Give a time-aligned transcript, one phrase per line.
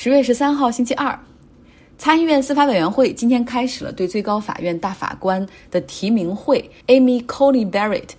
[0.00, 1.18] 十月十三号，星期二，
[1.98, 6.70] 参议院司法委员会今天开始了对最高法院大法官的提名会。
[6.86, 8.10] Amy Coney Barrett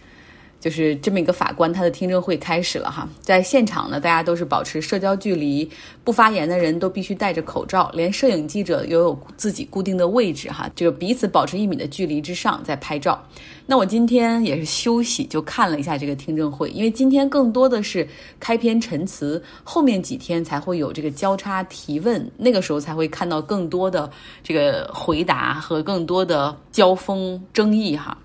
[0.59, 3.07] 就是这么一个法官，他的听证会开始了哈。
[3.21, 5.69] 在现场呢，大家都是保持社交距离，
[6.03, 13.23] 不发言的人都必须戴着口罩，连摄影记者也有自己固定的位置哈，这个彼此保持一米的距离之上在拍照。
[13.65, 18.07] 那我今天也是休息，就看了一下这个听证会，因为今天更多的是
[18.39, 24.09] 开篇陈词，后面几天才会有这个交叉提问，那个时候才会看到更多的
[24.43, 28.17] 这个回答和更多的交锋争议哈。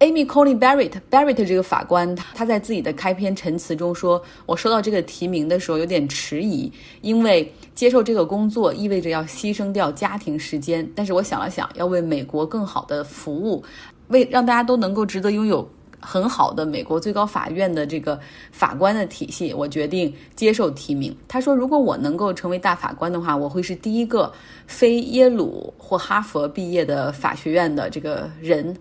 [0.00, 10.90] Amy Coney Barrett，Barrett 这个法官，他在自己的开篇陈词中说：“我收到这个提名的时候有点迟疑，因为接受这个工作意味着要牺牲掉家庭时间。
[10.94, 13.62] 但是我想了想，要为美国更好的服务。”
[14.08, 15.68] 为让大家都能够值得拥有
[16.00, 18.18] 很好的美国最高法院的这个
[18.50, 21.14] 法官的体系，我决定接受提名。
[21.28, 24.32] 他说：“如果我能够成为大法官的话，我会是第一个
[24.66, 28.74] 非耶鲁或哈佛毕业的法学院的这个人。”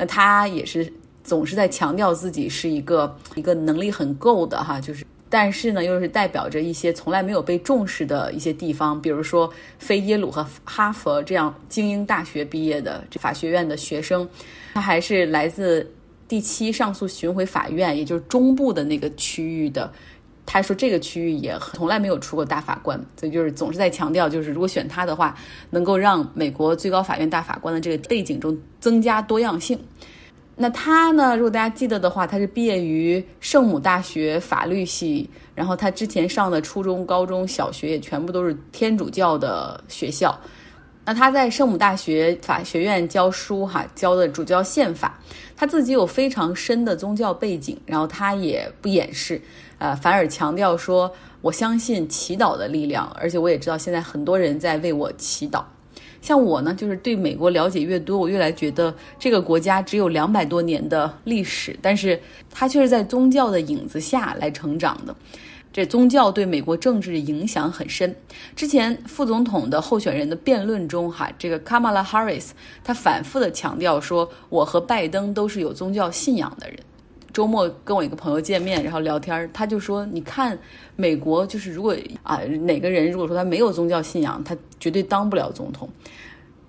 [0.00, 0.90] 那他也是
[1.22, 14.26] 总是在强调自己是一个一个能力很够的哈，就是但是呢，又是代表着一些从来没有被重视的一些地方，比如说非耶鲁和哈佛这样精英大学毕业的法学院的学生。
[14.72, 15.86] 他还是来自
[16.26, 19.92] 第七上诉巡回法院，也就是中部的那个区域的。
[20.52, 25.32] 他说这个区域也从来没有出过大法官，所以就是总是在强调，就是如果选他的话，
[25.70, 29.78] 能够让美国最高法院大法官的这个背景中增加多样性。
[30.56, 40.36] 那他呢，如果大家记得的话，他是毕业于圣母大学法律系，然后他之前上的初中、高中小学也全部都是天主教的学校。
[41.04, 45.18] 那他在圣母大学法学院教书，哈，教的主教宪法。
[45.56, 49.40] 他自己有非常深的宗教背景，然后他也不掩饰，
[49.80, 51.10] 呃，反而强调说
[51.42, 55.64] ：“我相信祈祷的力量，而且我也知道现在很多人在为我祈祷。”
[56.22, 62.20] 像我呢，就是对美国了解越多，我越来觉得这个国家只有两百多年的历史，但是
[62.50, 65.16] 它却是在宗教的影子下来成长的。
[65.72, 68.14] 这宗教对美国政治影响很深。
[68.54, 72.50] 之前副总统的候选人的辩论中，哈，这个 Kamala Harris
[72.84, 76.78] 他反复的强调说，我和拜登都是有宗教信仰的人。
[77.32, 80.58] 周末跟我一个朋友见面，然后聊天，他就说，你看
[80.96, 85.88] 美国就是如果啊哪个人如果说他没有宗教信仰，他绝对当不了总统。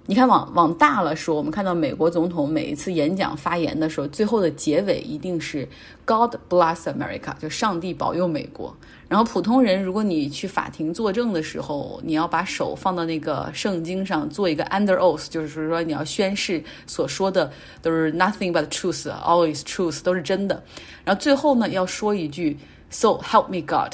[0.07, 5.67] 你看，往往大了说，我们看到美国总统每一次演讲发言的时候，最后的结尾一定是
[6.05, 8.75] God bless America，就上帝保佑美国。
[9.07, 17.51] 然后普通人，如果你去法庭作证的时候，你要把手放到那个圣经上做一个 under oath，就是说你要宣誓所说的
[17.81, 20.61] 都是 nothing but truth，always truth，都是真的。
[21.05, 22.57] 然后最后呢，要说一句
[22.89, 23.93] So help me God，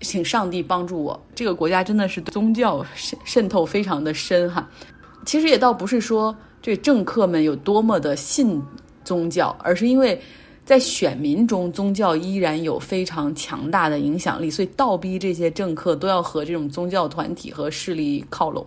[0.00, 1.20] 请上帝帮助我。
[1.34, 4.68] 这个国家真的是宗教渗渗透非常的深哈。
[5.24, 8.62] 其实也倒不是说这政客们有多么的信
[9.04, 10.20] 宗教，而是因为
[10.64, 18.64] 在选民中宗教依然有非常强大的影响力，所以倒逼这些政客都要和这种宗教团体和势力靠拢。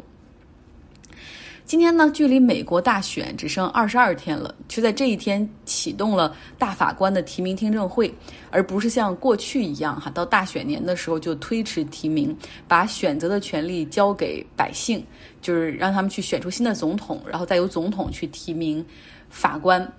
[1.66, 8.14] 今天呢，距离美国大选只剩二十二天了，却在这一天启动了大法官的提名听证会，
[8.52, 12.36] 而不是像过去一样哈，到大选年的时候就推迟提名，
[12.68, 15.04] 把选择的权利交给百姓，
[15.42, 18.86] 就是让他们去选出新的总统，然后再由总统去提名
[19.30, 19.90] 法官。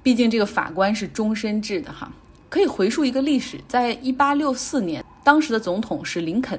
[0.00, 2.10] 毕竟这个法官是终身制的哈。
[2.48, 6.58] 可以回溯一个历史，在一八六四年，当时的总统是林肯。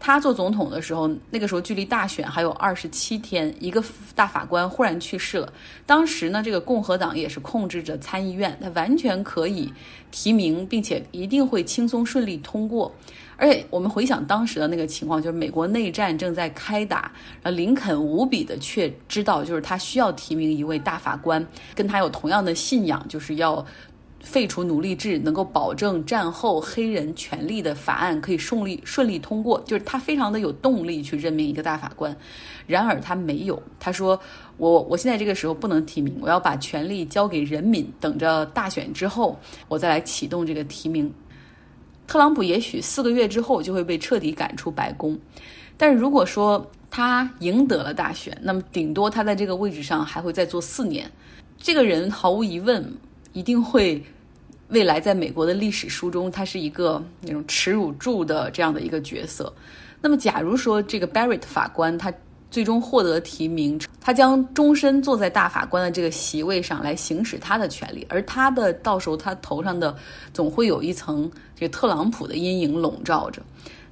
[0.00, 3.82] 他做总统的时候，那个时候距离大选还有二十七天，一个
[4.14, 5.50] 大法官忽然去世了。
[5.86, 9.72] 当时呢，这个共和党也是控制着参议院，他完全可以
[10.10, 12.94] 提名，并且一定会轻松顺利通过。
[13.36, 17.10] 而且我们回想当时的那个情况，就是美国内战正在开打，
[17.42, 21.44] 然后林肯无比的却知道，就是他需要提名一位大法官，
[21.74, 23.64] 跟他有同样的信仰，就是要。
[24.24, 32.16] 废除奴隶制，能够保证战后黑人权利的法案可以顺利顺利通过，就是他非常的有动力去任命一个大法官。
[32.66, 34.18] 然而他没有，他说
[34.56, 39.38] ：“我我现在这个时候不能提名，我要把权力交给人民，等着大选之后，
[39.68, 41.12] 我再来启动这个提名。”
[42.08, 45.18] 特朗普也许四个月之后就会被彻底赶出白宫，
[45.76, 51.10] 但是如果说他赢得了大选，那么顶多他在这个位置上还会再做四年。
[51.58, 52.86] 这个人毫无疑问
[53.34, 54.02] 一定会。
[54.70, 59.52] 未来在美国的历史书中，他是一个那种耻辱柱的这样的一个角色。
[60.00, 62.12] 那么，假如说这个 Barrett 法官他
[62.50, 69.94] 最终获得提名，他将终身坐在大法官的这个席位上来行使他的权利，而他的到时候他头上的
[70.32, 73.42] 总会有一层这个特朗普的阴影笼罩着。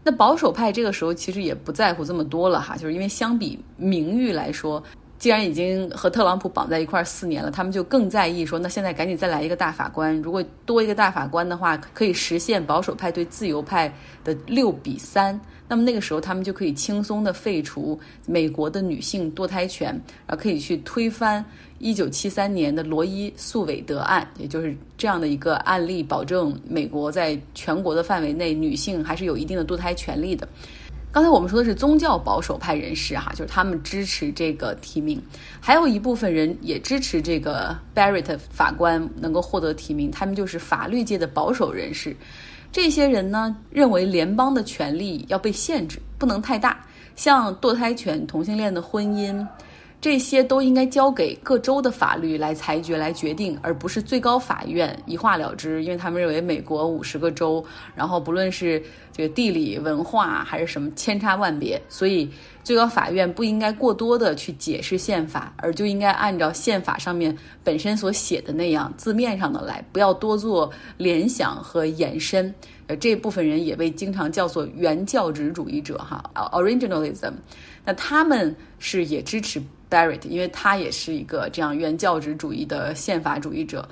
[0.03, 4.83] 那保守派这个时候其实也不在乎这么多了哈，就是因为相比名誉来说。
[5.23, 10.21] 既然已经和特朗普绑在一块儿四年了，他们就更在意说，那现在赶紧再来一个大法官。
[10.21, 15.41] 如果多一个大法官的话，可以实现保守派对自由派的六比三。
[15.69, 17.97] 那么那个时候，他们就可以轻松的废除
[18.27, 19.91] 美国的女性堕胎权，
[20.27, 21.45] 然后可以去推翻
[21.79, 30.49] 一九七三年的罗伊诉韦德案，也就是这样的一个案例，保证美国在全国的范围内，女性还是有一定的堕胎权利的。
[31.13, 35.23] 刚才我们说的是宗教保守派人士哈，就是他们支持这个提名，
[35.61, 42.17] 还有一部分人也支持这个 Barrett 法官能够获得提名，他们就是法律界的保守人士。
[42.73, 46.83] 这些人呢认为联邦的权利要被限制，不能太大，
[47.15, 49.47] 像堕胎权、同性恋的婚姻。
[50.03, 55.85] 这些都应该交给各州的法律来裁决、来决定，而不是最高法院一化了之。
[55.85, 57.65] 因为他们认为美国五十个州，
[57.95, 58.83] 然后不论是
[59.13, 62.29] 这个地理、文化还是什么，千差万别，所以
[62.65, 72.53] 最高法院不应该过多的去解释宪法，而就应该按照宪法上面本身所写的那样字面上的来，不要多做联想和延伸。
[72.89, 77.35] 呃，这部分人也被经常叫做原教旨主义者，哈，originalism。
[77.85, 79.63] 那他们是也支持。
[79.93, 83.87] Barrett，因为他也是一个这样原教旨主义的宪法主义者。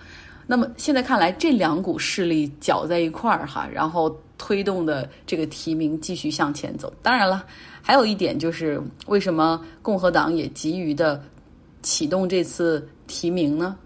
[0.46, 6.90] 那么现在看来，这两股势力搅在一块儿哈，然后推动的这个提名继续向前走。
[7.02, 7.44] 当然了，
[7.82, 11.22] 还有一点就是为什么共和党也急于的
[11.82, 13.76] 启动这次提名呢？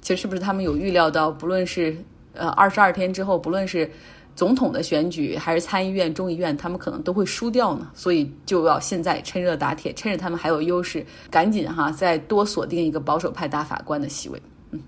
[0.00, 1.96] 其实是不是他们有预料到，不论是
[2.32, 3.90] 呃二十二天之后，不论是。
[4.36, 14.40] 总统的选举还是参议院、众议院，他们可能都会输掉呢，所以就要现在趁热打铁，趁着他们还有优势，赶紧哈再多锁定一个保守派大法官的席位。
[14.72, 14.82] 嗯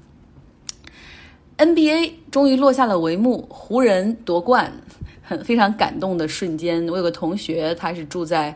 [1.56, 4.70] ，NBA 终于落下了帷幕，湖人夺冠，
[5.22, 6.86] 很非常感动的瞬间。
[6.90, 8.54] 我有个同学，他是住在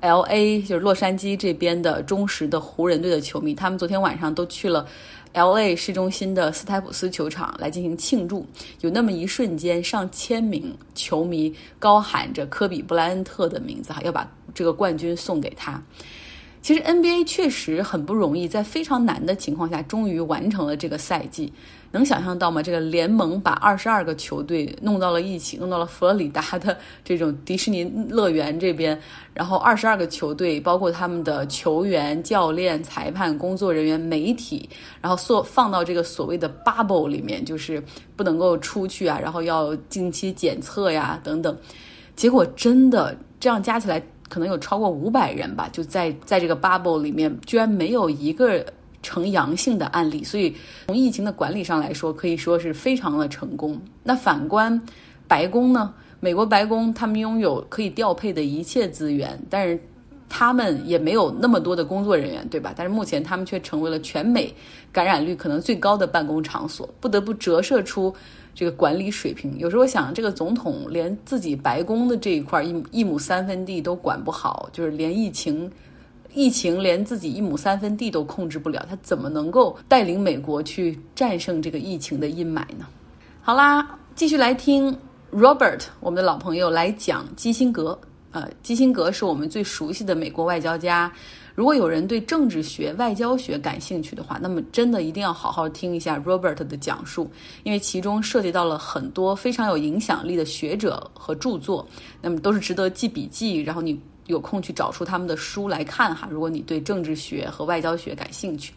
[0.00, 4.84] LA，就是洛杉矶这边的忠实的湖人队的球迷，他们昨天晚上都去了。
[5.32, 8.46] L A 市中心的斯台普斯球场来进行庆祝，
[8.80, 15.82] 有那么一瞬间，上千名球迷高喊着科比布莱恩特的名字，哈，要把这个冠军送给他。
[16.60, 21.52] 其实 NBA 确实很不容易，在非常难的情况下，终于完成了这个赛季。
[21.92, 22.62] 能想象到吗？
[22.62, 28.98] 这个联盟把二十二个球队弄到了一起，弄到了佛罗里达的这种迪士尼乐园这边，
[29.34, 34.68] 然后二十二个球队，包括他们的球员、教练、裁判、工作人员、媒体，
[35.02, 37.82] 然后所放到这个所谓的 bubble 里面，就是
[38.16, 41.56] 不能够出去啊，然后要定期检测呀等等。
[42.16, 48.64] 结果真的这样加起来，可能有超过五百人吧，就在在这个 bubble 里面，居然没有一个。
[49.02, 50.54] 呈阳性的案例，所以
[50.86, 53.80] 从疫情的管理上来说，可以说是非常的成功。
[54.02, 54.80] 那反观
[55.26, 55.92] 白宫呢？
[56.20, 59.76] 美国白宫他们拥有可以调配的一切资源，但是
[60.28, 62.72] 他们也没有那么多的工作人员，对吧？
[62.76, 64.54] 但是目前他们却成为了全美
[64.92, 68.14] 感染率可能最高的办公场所，不得不折射出
[68.54, 69.58] 这个管理水平。
[69.58, 75.68] 有时候想，这个总统连自己白宫的这一块一一亩三分地都管不好，就是连疫情。
[76.34, 82.86] 疫情连自己一亩三分地都控制不了，他怎么能够带领美国去战胜这个疫情的阴霾呢？
[83.42, 84.96] 好啦，继续来听
[85.30, 87.98] Robert，我们的老朋友来讲基辛格。
[88.30, 91.12] 呃，基辛格是我们最熟悉的美国外交家。
[91.54, 97.30] 如果有人对政治学、外交学感兴趣的话，那么真的一定要好好听一下 Robert 的讲述，
[97.62, 101.86] 因为其中涉及到了很多非常有影响力的学者和著作，
[102.22, 103.60] 那么都是值得记笔记。
[103.60, 104.00] 然后你。
[104.26, 106.28] 有空去找出他们的书来看哈。
[106.30, 108.72] 如果你对政治学和外交学感兴趣，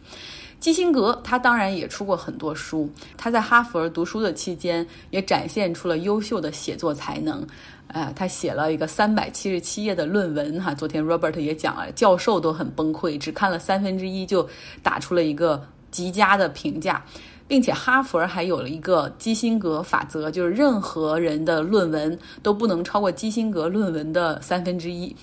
[0.59, 2.89] 基辛格他当然也出过很多书。
[3.17, 7.45] 他在哈佛读书的期间也展现出了优秀的写作才能。
[7.87, 10.73] 呃，他写了一个三百七十七页的论文哈。
[10.73, 14.49] 昨天 Robert 也讲了，教授都很崩溃，只看了三分之一就
[14.81, 17.05] 打出了一个极佳的评价。
[17.47, 25.15] 并且哈佛还有了一个基辛格法则，就是任何人的论文都不能超过基辛格论文的三分之一。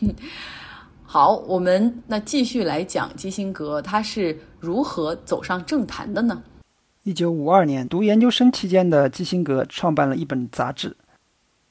[1.04, 6.42] 好，我们那继续来讲基辛格他是如何走上政坛的呢？
[7.02, 10.96] 一九五二年，读研究生期间的基辛格创办了一本杂志，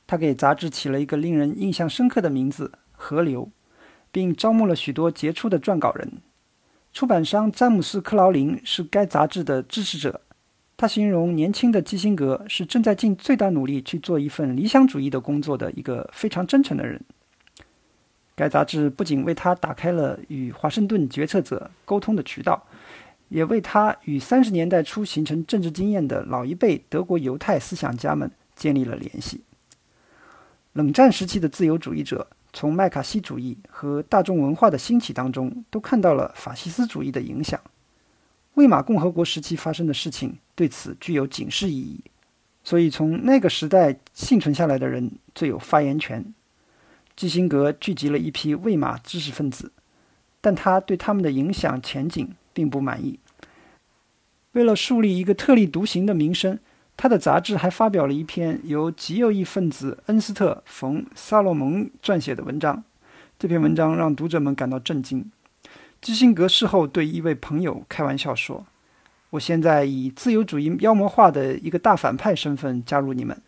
[0.06, 3.50] 他给杂志起了一个令人印象深刻的名字“河流”，
[4.12, 6.12] 并招募了许多杰出的撰稿人。
[6.92, 10.20] 出版商詹姆斯·克劳林是该杂志的支持者。
[10.82, 17.00] 他形容年轻的基辛格是正在尽最大努力去做一份理想主义的工作的一个非常真诚的人。
[18.34, 22.66] 该杂志不仅为他打开了与华盛顿决策者沟通的渠道，
[23.30, 29.40] 也为他与三十年代初形成政治经验的老一辈德国犹太思想家们建立了联系。
[30.74, 37.62] 冷战时期的自由主义者从麦卡锡主义和大众文化的兴起当中，都看到了法西斯主义的影响。
[38.56, 42.02] 魏玛共和国时期发生的事情对此具有警示意义，
[42.64, 46.34] 所以从那个时代幸存下来的人最有发言权。
[47.16, 49.72] 基辛格聚集了一批魏玛知识分子，
[50.42, 53.20] 但他对他们的影响前景并不满意。
[54.54, 56.60] 为了树立一个特立独行的名声，
[56.98, 62.84] 他的杂志还发表了一篇由极右翼分子恩斯特·冯·萨洛蒙撰写的文章。
[63.40, 65.32] 这篇文章让读者们感到震惊。
[66.02, 68.66] 基辛格事后对一位朋友开玩笑说
[69.30, 73.40] ：“我现在以自由主义妖魔化的一个大反派身份加入你们。”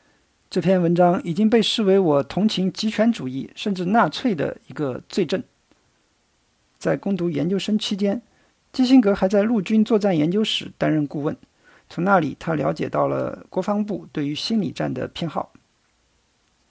[0.51, 5.41] 这篇文章已经被视为我同情极权主义甚至纳粹的一个罪证。
[6.77, 8.22] 在攻读研究生期间，
[8.72, 11.36] 基辛格还在陆军作战研究室担任顾问，
[11.89, 15.51] 从那里他了解到了国防部对于心理战的偏好。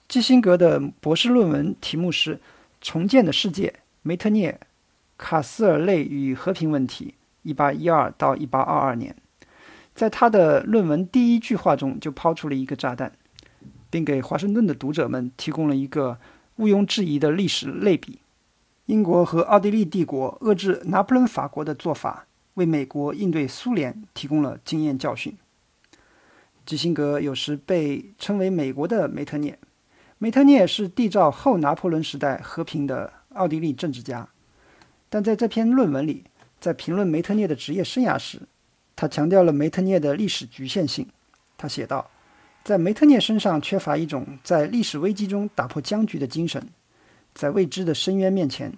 [0.07, 2.35] 基辛格的博士论文题目是
[2.79, 4.57] 《重建的世界：梅特涅》。
[5.23, 7.13] 卡斯尔类与和平问题
[7.45, 9.15] ，1812到1822年，
[9.95, 13.13] 在他的论文第一句话中就抛出了一个炸弹，
[13.89, 16.19] 并给华盛顿的读者们提供了一个
[16.57, 18.19] 毋庸置疑的历史类比：
[18.87, 25.37] 英国和奥地利帝国遏制拿破仑法国的做法，为美国应对苏联提供了经验教训。
[26.65, 29.57] 基辛格有时被称为“美国的梅特涅”，
[30.19, 34.27] 梅特涅是缔造后拿破仑时代和平的奥地利政治家。
[35.13, 36.23] 但在这篇论文里，
[36.59, 38.39] 在评论梅特涅的职业生涯时，
[38.95, 41.07] 他强调了梅特涅的历史局限性。
[41.55, 42.09] 他写道
[42.65, 46.67] ：“在梅特涅身上缺乏一种在历史危机中打破僵局的精神，
[47.35, 48.73] 在未知的深渊面前，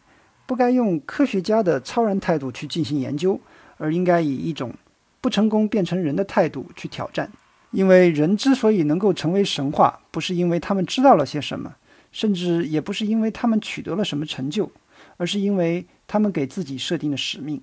[0.45, 3.39] 不该用科学家的超然态度去进行研究，
[3.77, 4.73] 而应该以一种
[5.21, 7.31] 不成功变成人的态度去挑战。
[7.71, 11.73] 因为人之所以能够成为神话，不是因为他们知道了些什么，
[12.11, 14.69] 甚至也不是因为他们取得了什么成就。”
[15.17, 17.61] 而是因为他们给自己设定的使命。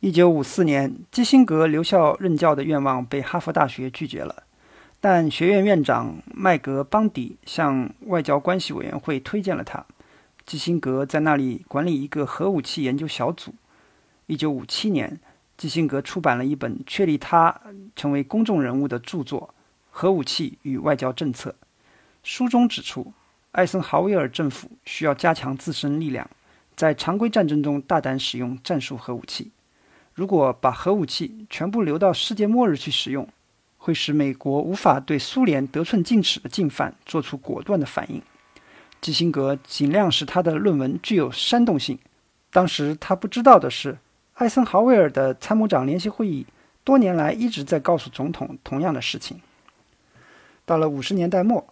[0.00, 4.44] 一九五四年，基辛格留校任教的愿望被哈佛大学拒绝了，
[4.98, 9.84] 但学院院长麦格邦迪向外交关系委员会推荐了他。
[10.46, 13.54] 基辛格在那里管理一个核武器研究小组。
[14.26, 15.20] 一九五七年，
[15.58, 17.60] 基辛格出版了一本确立他
[17.94, 19.50] 成为公众人物的著作
[19.90, 21.50] 《核武器与外交政策》。
[22.22, 23.12] 书中指出，
[23.52, 26.28] 艾森豪威尔政府需要加强自身力量。
[26.80, 29.50] 在常规战争中大胆使用战术核武器。
[30.14, 33.28] 如果把核武器全部留到世界末日去使用，
[33.76, 38.22] 会使美国无法对苏联得寸进尺的进犯做出果断的反应。
[38.98, 41.98] 基辛格尽量使他的论文具有煽动性。
[42.50, 43.98] 当时他不知道的是，
[44.32, 46.46] 艾森豪威尔的参谋长联席会议
[46.82, 49.38] 多年来一直在告诉总统同样的事情。
[50.64, 51.62] 到了五十年代末，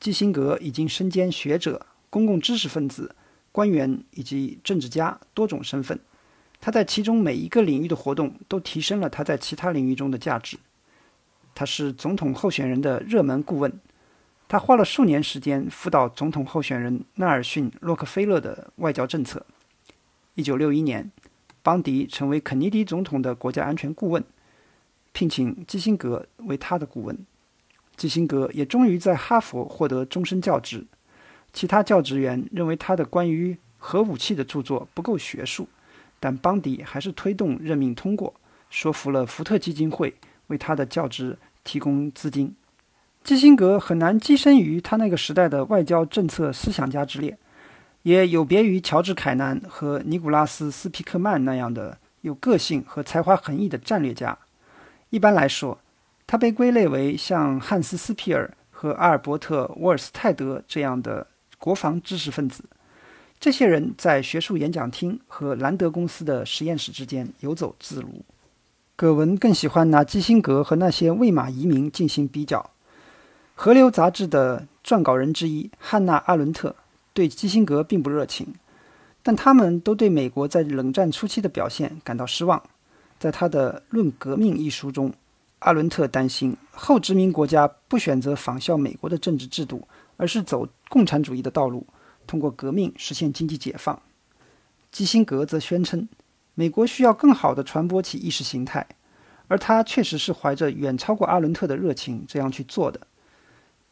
[0.00, 3.14] 基辛格已经身兼学者、公共知识分子。
[3.54, 5.96] 官员以及政治家多种身份，
[6.60, 10.58] 他在其中每一个领域的活动都提升了他在其他领域中的价值。
[11.54, 13.72] 他是总统候选人的热门顾问，
[14.48, 19.46] 他花了数年时间辅导总统候选人纳尔逊·洛克菲勒的外交政策。
[20.34, 21.12] 一九六一年，
[21.62, 24.24] 邦迪成为肯尼迪总统的国家安全顾问，
[25.12, 27.16] 聘请基辛格为他的顾问。
[27.94, 30.84] 基辛格也终于在哈佛获得终身教职。
[31.54, 35.68] 其他教职员认为他的关于核武器的著作不够学术，
[36.18, 38.34] 但邦迪还是推动任命通过，
[38.68, 40.12] 说服了福特基金会
[40.48, 42.52] 为他的教职提供资金。
[43.22, 47.38] 基辛格很难跻身于他那个时代的外交政策思想家之列，
[48.02, 54.36] 也有别于乔治·凯南和尼古拉斯·斯皮克曼那样的有个性和才华横溢的战略家。
[55.10, 55.78] 一般来说，
[56.26, 61.28] 他被归类为像汉斯·斯皮尔和阿尔伯特·沃尔斯泰德这样的。
[61.64, 62.62] 国防知识分子，
[63.40, 68.22] 这些人在学术演讲厅和兰德公司的实验室之间游走自如。
[68.94, 72.60] 葛文更喜欢拿基辛格和那些魏玛移民进行比较。
[73.54, 76.76] 《河流》杂志的撰稿人之一汉娜·阿伦特
[77.14, 78.48] 对基辛格并不热情，
[79.22, 82.62] 但他们都对美国在冷战初期的表现感到失望。
[83.18, 85.10] 在他的《论革命》一书中，
[85.60, 89.88] 阿伦特担心后殖民国家不选择仿效美国的政治制度。
[90.16, 91.86] 而是走共产主义的道路，
[92.26, 94.00] 通过革命实现经济解放。
[94.90, 96.08] 基辛格则宣称，
[96.54, 98.86] 美国需要更好地传播其意识形态，
[99.48, 103.00] 而他确实是怀着远超过阿伦特的热情这样去做的。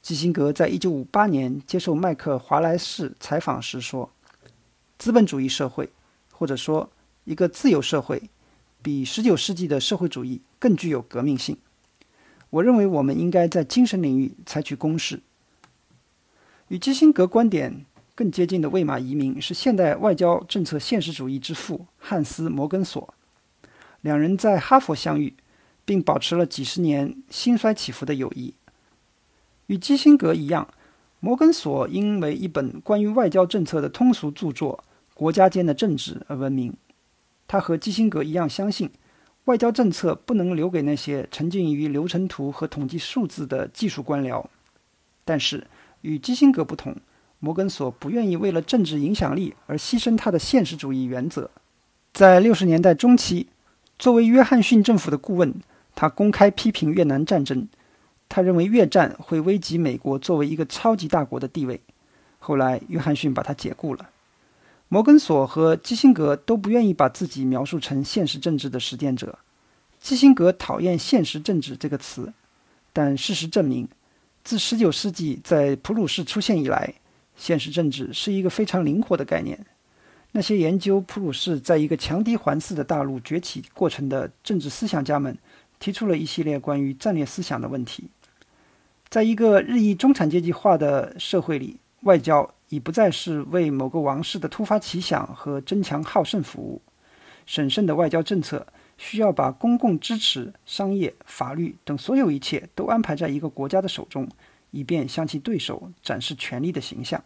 [0.00, 4.10] 基辛格在1958年接受麦克华莱士采访时说
[4.98, 5.90] ：“资本主义社会，
[6.32, 6.90] 或者说
[7.24, 8.30] 一个自由社会，
[8.80, 11.56] 比19世纪的社会主义更具有革命性。
[12.50, 15.20] 我认为我们应该在精神领域采取攻势。”
[16.72, 23.12] 与基辛格观点更接近的魏玛移民是现代外交政策现实主义之父汉斯·摩根索。
[24.00, 25.34] 两人在哈佛相遇，
[25.84, 28.54] 并保持了几十年兴衰起伏的友谊。
[29.66, 30.66] 与基辛格一样，
[31.20, 34.82] 摩根索因为一本关于外交政策的通俗著作
[35.14, 36.74] 《国家间的政治》而闻名。
[37.46, 38.90] 他和基辛格一样，相信
[39.44, 44.42] 外交政策不能留给那些沉浸于流程图和统计数字的技术官僚。
[45.24, 45.66] 但是，
[46.02, 46.94] 与基辛格不同，
[47.40, 51.50] 摩根索不愿意为了政治影响力而牺牲他的现实主义原则。
[52.12, 53.48] 在六十年代中期，
[53.98, 55.54] 作为约翰逊政府的顾问，
[55.94, 57.66] 他公开批评越南战争。
[58.28, 61.80] 他认为越战会危及美国作为一个超级大国的地位。
[62.38, 64.08] 后来，约翰逊把他解雇了。
[64.88, 69.38] 摩根索和基辛格都不愿意把自己描述成现实政治的实践者。
[70.00, 72.32] 基辛格讨厌“现实政治”这个词，
[72.92, 73.88] 但事实证明，
[74.44, 76.94] 自19世纪在普鲁士出现以来，
[77.36, 79.64] 现实政治是一个非常灵活的概念。
[80.32, 85.36] 那些研究普鲁士在一个强敌环伺的大陆崛起过程的政治思想家们，
[85.78, 88.08] 提出了一系列关于战略思想的问题。
[89.08, 96.80] 在一个日益中产阶级化的社会里，外交已不再是为某个王室的突发奇想和争强好胜服务。
[97.44, 98.66] 审慎的外交政策
[99.02, 104.28] 需要把公共支持、商业、法律等所有一切都安排在一个国家的手中，
[104.70, 107.20] 以便向其对手展示权力的形象。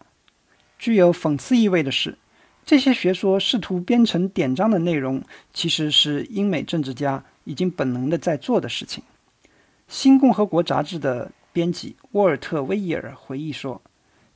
[0.79, 2.17] 具有讽刺意味的是，
[2.65, 9.05] 这些学说试图编成典章的内容，其实是英美政治家已经本能的在做的事情。
[9.87, 11.31] 《新共和国》杂志的。
[11.57, 13.81] 编辑沃尔特·威尔回忆说，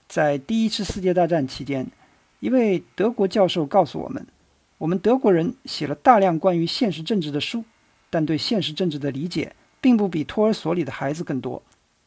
[0.09, 1.87] 在第一次世界大战期间，
[2.38, 4.26] 一位德国教授告诉我们
[4.80, 7.62] ：“我们德国人写了大量关于现实政治的书，
[8.08, 11.62] 但对现实政治的理解并不比托儿所里的孩子更多。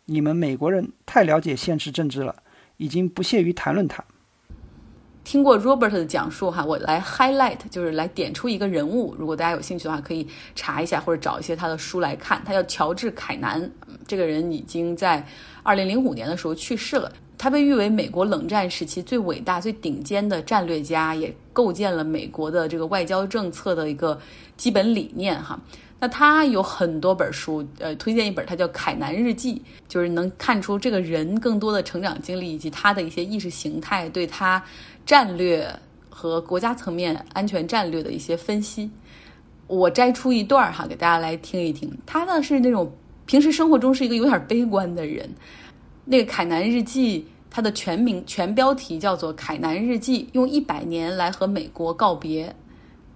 [0.06, 2.36] 你们美国人太了解现实政治了，
[2.78, 4.04] 已经不屑于谈论它。”
[5.24, 9.16] 听过 Robert 的讲述哈，我来 highlight 就是来点出一个人物。
[9.20, 12.42] 如果大家有兴趣的话，可以查一下或者找一些他的书来看。
[12.44, 13.70] 他叫乔治·凯南，
[14.08, 15.24] 这个人已经在
[15.64, 17.14] 2005年的时候去世了。
[17.38, 24.20] 他被誉为美国冷战时期最伟大、最顶尖的战略家，也构建了美国的这个外交政策的一个
[24.56, 25.60] 基本理念哈。
[26.00, 29.56] 那他有很多本书，呃，推荐一本，他叫《凯南日记》，
[29.88, 34.64] 就是能看出这个人更多的成长经历以及他的一些意识形态对他。
[35.06, 35.68] 战略
[36.10, 38.90] 和国家层面安全战略的一些分析，
[39.68, 41.92] 我摘出一段哈，给大家来听一听。
[42.06, 42.90] 他呢是那种
[43.26, 45.30] 平时生活中是一个有点悲观的人。
[46.06, 52.54] 那个《凯南日记》，它的全名全标题叫做《凯南日记》，用一百年来和美国告别。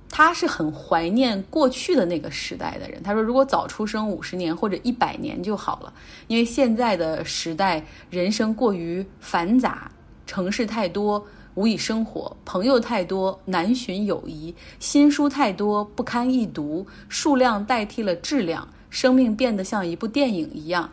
[0.09, 3.03] 他是很怀念过去的那个时代的人。
[3.03, 5.93] 他说，如果早出生五十年或者一百年就好了，
[6.27, 9.91] 因为现在的时代人生过于繁杂，
[10.25, 11.25] 城市太多。
[11.55, 20.87] 无以生活，朋友太多难寻友谊，新书太多不堪一读，数量代替了质量，生命变得像一部电影一样，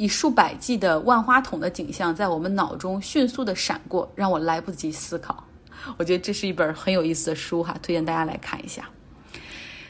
[0.00, 5.44] 以数百计的万花筒的景象在我们脑中迅速的闪过，让我来不及思考。
[5.98, 8.88] 我觉得这是一本很有意思的书哈，推荐大家来看一下。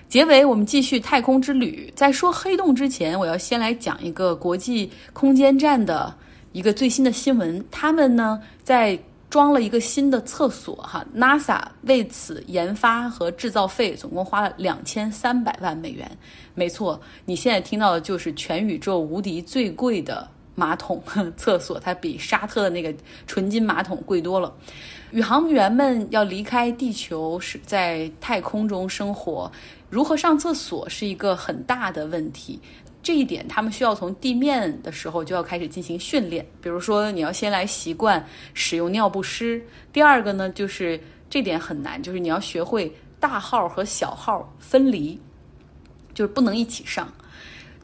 [0.09, 6.13] 结尾我们继续太空之旅，在说黑洞之前，我要先来讲一个国际空间站的
[6.51, 8.99] 一个最新的新闻，他们呢在。
[9.31, 16.11] 装了一个新的厕所，哈，NASA 为此研发和制造费总共花了两千三百万美元。
[16.55, 21.01] 没错，你现在听到的就是全宇宙无敌最贵的马桶
[21.37, 22.93] 厕所，它比沙特的那个
[23.29, 24.53] 纯金马桶贵多了。
[25.13, 29.51] 宇航员们要离开地球，是在太空中生活，
[29.89, 32.61] 如何上厕所是一个很大的问题。
[33.03, 36.47] 这一点，他们需要从地面的时候就要开始进行训练。
[36.61, 39.63] 比如说，你要先来习惯使用尿不湿。
[39.93, 45.19] 第二个呢，就是这点很难，就是你要学会大号和小号分离，
[46.13, 47.11] 就是不能一起上。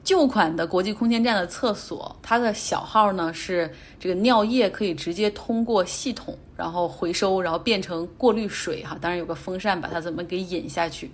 [0.05, 8.97] 旧款的国际空间站的厕所，它的小号呢是这个尿液可以直接通过系统，然后回收，然后变成过滤水哈。
[9.01, 11.11] 当然有个风扇把它怎么给引下去，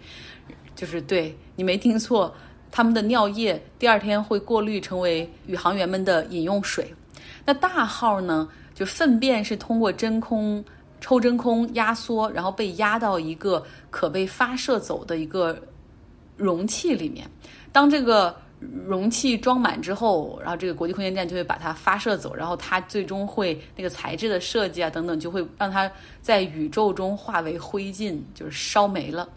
[0.74, 2.34] 就是对你没听错。
[2.72, 6.92] 他们的尿液第二天会过滤成为宇航员们的饮用水。
[7.44, 8.48] 那大号呢？
[8.74, 10.64] 就粪便是通过真空
[10.98, 15.60] 抽真空压缩，然后被压到一个可被发射走的一个
[16.38, 17.28] 容器里面。
[17.70, 18.34] 当这个
[18.86, 25.88] 容器装满之后，然后这个国际空间站就会把它发射走，然后它最终会那个材质的设计啊等等，就会让它
[26.22, 29.28] 在宇宙中化为灰烬，就是烧没了。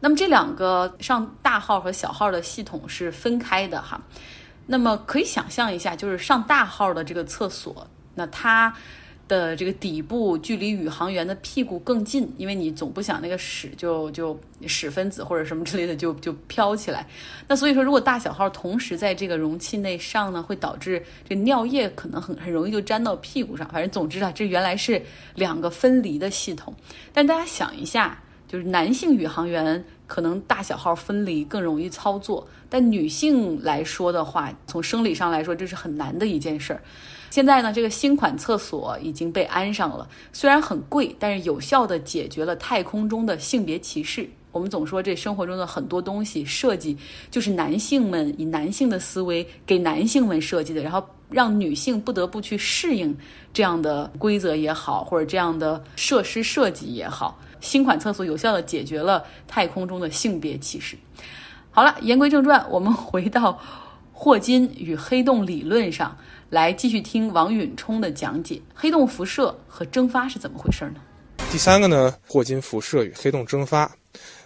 [0.00, 4.00] 那么这两个上大号和小号的系统是分开的哈，
[4.66, 8.74] 那么可以想象一下，就是上大号的这个厕所，那它
[9.28, 14.36] 的这个底部距离宇航员的屁股更近，因为你总不想那个屎就就
[14.66, 17.06] 屎分子或者什么之类的就就飘起来。
[17.46, 23.68] 那所以说，如果大小号同时在这个容器内上呢，会导致这尿液可能很很容易就粘到屁股上。
[23.68, 25.00] 反正总之啊，这原来是
[25.36, 26.74] 两个分离的系统。
[27.12, 36.82] 但大家想一下，就是男性宇航员可能大小号分离更容易操作，但女性来说的话，从生理上来说，这是很难的一件事儿。
[37.30, 44.28] 现在呢，这个新款厕所已经被安上了，虽然很贵，但是有效的解决了太空中的性别歧视。
[44.50, 46.98] 我们总说这生活中的很多东西设计
[47.30, 53.16] 就是男性们以男性的思维给男性们设计的，然后让女性不得不去适应
[53.52, 57.38] 这样的规则也好，或者这样的设施设计也好。
[57.60, 60.96] 新款厕所有效的解决了太空中的性别歧视。
[61.70, 63.60] 好了，言归正传，我们回到
[64.12, 66.16] 霍金与黑洞理论上。
[66.50, 70.96] 来继续听王允冲的讲解，黑洞辐射和蒸发是怎么回事呢？
[71.52, 73.88] 第三个呢，霍金辐射与黑洞蒸发，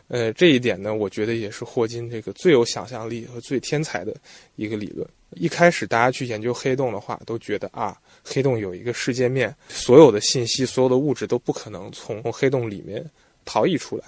[0.09, 4.14] 呃，这一点呢，我觉得也是霍金这个最有想象力和最天才的
[4.57, 5.09] 一个理论。
[5.31, 13.05] 一开始大家去研究黑洞的话，都觉得啊，黑洞有一个世界面，所有的信息、所有的物质都不可能从黑洞里面
[13.45, 14.05] 逃逸出来。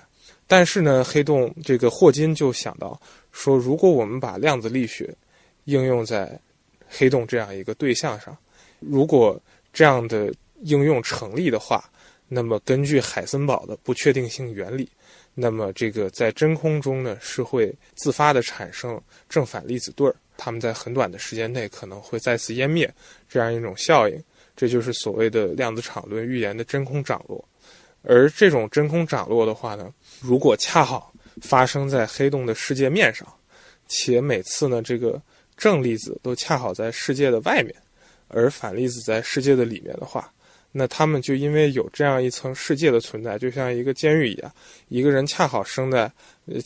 [0.47, 2.99] 但是呢，黑洞这个霍金就想到
[3.33, 5.15] 说，如果我们把量子力学
[5.65, 6.41] 应用在
[6.89, 8.37] 黑洞这样一个对象上，
[8.81, 9.41] 如果
[9.73, 11.85] 这样的应用成立的话，
[12.29, 14.89] 那么根据海森堡的不确定性原理，
[15.35, 22.93] 那么这个在真空中呢是会自发的产生正反粒子对儿，它们在很短的时间内可能会再次湮灭，
[23.29, 24.23] 这样一种效应，
[24.57, 27.43] 这就是所谓的量子场论预言的真空涨落。
[28.03, 33.27] 而这种真空涨落的话呢，如果恰好发生在黑洞的世界面上，
[33.89, 35.21] 且每次呢这个。
[35.59, 37.75] 正粒子都恰好在世界的外面，
[38.29, 40.31] 而反粒子在世界的里面的话，
[40.71, 44.53] 那他们就因为有这样一层世界的存在，就像一个监狱一样，
[44.89, 46.13] 一个人恰好生在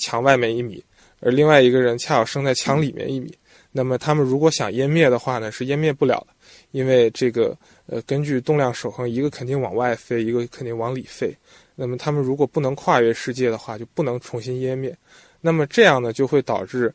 [0.01, 0.85] 墙外面一米，
[1.21, 3.33] 而另外一个人恰好生在墙里面一米。
[3.73, 6.35] 那么他们如果想湮灭的话呢，是湮灭不了的，
[6.73, 7.57] 因为这个
[7.87, 11.37] 呃，根据动量守恒，一个肯定往外飞，一个肯定往里飞。
[11.75, 14.97] 那么他们如果不能跨越世界的话，就不能重新湮灭。
[15.41, 16.93] 那么这样呢，就会导致。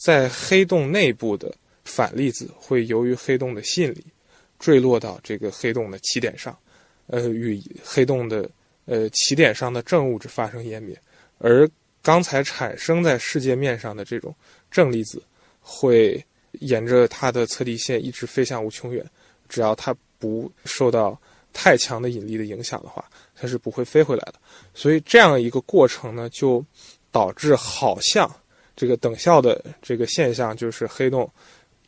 [0.00, 1.52] 在黑洞内部的
[1.84, 4.04] 反粒子会由于黑洞的吸引力
[4.56, 6.56] 坠落到这个黑洞的起点上，
[7.08, 8.48] 呃，与黑洞的
[8.84, 10.96] 呃起点上的正物质发生湮灭，
[11.38, 11.68] 而
[12.00, 14.32] 刚才产生在世界面上的这种
[14.70, 15.20] 正粒子
[15.70, 19.04] 会沿着它的测地线一直飞向无穷远，
[19.50, 21.20] 只要它不受到
[21.52, 23.04] 太强的引力的影响的话，
[23.36, 24.34] 它是不会飞回来的。
[24.72, 26.64] 所以这样一个过程呢，就
[27.12, 28.28] 导致好像。
[28.74, 31.28] 这个等效的这个现象就是黑洞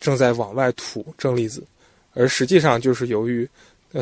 [0.00, 1.64] 正在往外吐正粒子，
[2.14, 3.48] 而实际上就是由于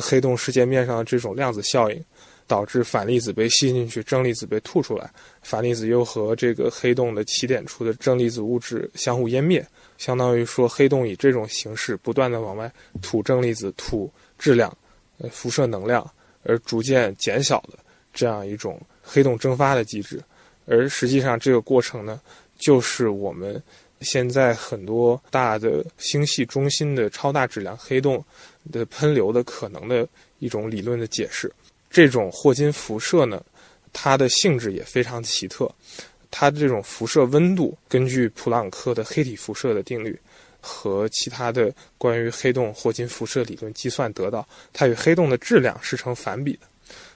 [0.01, 2.05] 黑洞世界面上的这种量子效应，
[2.49, 5.09] 导致反粒子被吸进去，正粒子被吐出来，
[5.43, 9.65] 反粒子又和这个黑洞的起点处的正粒子物质相互湮灭，
[9.99, 12.69] 相当于说黑洞以这种形式不断的往外
[13.01, 14.77] 吐正粒子、吐质量、
[15.19, 16.05] 呃辐射能量，
[16.43, 17.79] 而逐渐减小的
[18.13, 20.21] 这样一种黑洞蒸发的机制，
[20.67, 22.21] 而实际上这个过程呢。
[22.59, 23.63] 就是我们
[24.01, 28.21] 现在很多大的星系中心的超大质量黑洞
[28.73, 30.05] 的喷流的可能的
[30.41, 31.49] 一种理论的解释。
[31.91, 33.43] 这种霍金辐射呢，
[33.93, 35.71] 它的性质也非常奇特。
[36.31, 40.19] 它的这种辐射温度，根据普朗克的黑体辐射的定律
[40.61, 46.61] 和其他的关于黑洞霍金辐射理论计算得到，它与黑洞的质量是成反比的。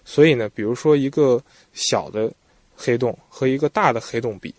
[0.04, 1.42] 所以呢，比如说一个
[1.74, 2.32] 小的
[2.74, 4.54] 黑洞和一个大的黑洞比。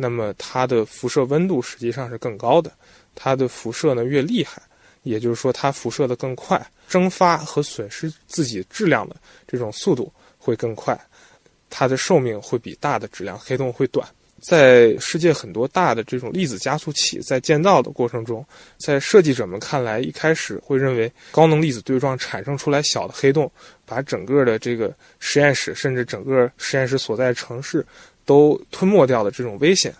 [0.00, 2.70] 那么它的辐射温度实际上是更高的，
[3.16, 4.62] 它的辐射呢越厉害，
[5.02, 9.14] 也就是说它辐射的更快，蒸发和损失自己质量的
[9.46, 10.98] 这种速度会更快，
[11.70, 14.08] 它的寿命会比大的质量黑洞会短。
[14.40, 18.44] 在世界很多大的这种粒子加速器在建造的过程中，
[18.78, 23.50] 在设计者们看来，一开始会认为高能粒子对撞产生出来小的黑洞，
[23.84, 27.84] 把整个的这个实验室甚至整个实验室所在城市。
[28.24, 29.90] 都吞没掉的这种危险，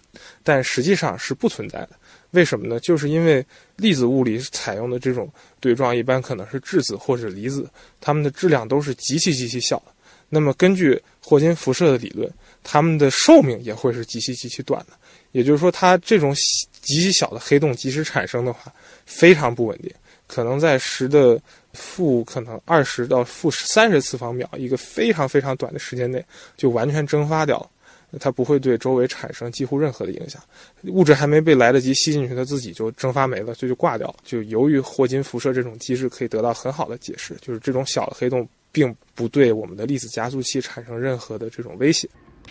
[0.43, 1.93] 但实际上是不存在的。
[2.33, 2.79] 为什么呢？
[2.81, 3.45] 就是因为
[3.77, 7.69] 粒子物理采用的这种对撞，一般可能是质子或者离子，
[8.01, 9.93] 它们的质量都是极其极其小的。
[10.29, 12.31] 那么根据霍金辐射的理论，
[12.63, 14.93] 它们的寿命也会是极其极其短的。
[15.33, 16.35] 也就是说，它这种
[16.83, 18.71] 极其小的黑洞即使产生的话，
[19.07, 19.91] 非常不稳定，
[20.27, 21.41] 可能在十的
[21.73, 26.23] 负可能二十到负三十次方秒一个非常非常短的时间内
[26.57, 27.71] 就完全蒸发掉了。
[28.19, 30.41] 它不会对周围产生几乎任何的影响。
[30.85, 34.17] 物质还没被来得及吸进去，它自己就蒸发没了，就就挂掉了。
[34.25, 42.09] 就由于霍金辐射这种机制，可以得到很好的解释，就是这种小的黑洞并不对我们的粒子加速器产生任何的这种威胁。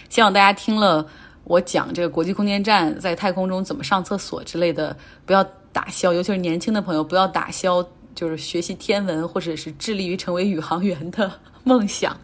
[0.09, 1.07] 希望大家听了
[1.45, 11.31] 我讲这个国际空间站在太空中怎么上厕所之类的，不要打消，尤其是年轻的朋友，不要打消就是学习天文或者是致力于成为宇航员的
[11.63, 12.15] 梦想。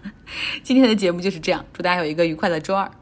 [0.63, 2.91] 今天的节目就是这样，祝大家有一个愉快的周二。